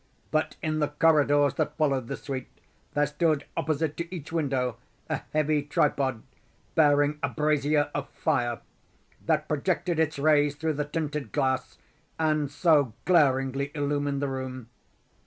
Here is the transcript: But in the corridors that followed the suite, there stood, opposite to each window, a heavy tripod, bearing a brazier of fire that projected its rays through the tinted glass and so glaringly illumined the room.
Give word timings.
But 0.31 0.55
in 0.63 0.79
the 0.79 0.87
corridors 0.87 1.53
that 1.57 1.77
followed 1.77 2.07
the 2.07 2.17
suite, 2.17 2.47
there 2.95 3.05
stood, 3.05 3.45
opposite 3.55 3.95
to 3.97 4.15
each 4.15 4.31
window, 4.31 4.77
a 5.07 5.17
heavy 5.31 5.61
tripod, 5.61 6.23
bearing 6.73 7.19
a 7.21 7.29
brazier 7.29 7.91
of 7.93 8.09
fire 8.09 8.61
that 9.27 9.47
projected 9.47 9.99
its 9.99 10.17
rays 10.17 10.55
through 10.55 10.73
the 10.73 10.85
tinted 10.85 11.31
glass 11.31 11.77
and 12.17 12.49
so 12.49 12.93
glaringly 13.05 13.69
illumined 13.75 14.23
the 14.23 14.27
room. 14.27 14.69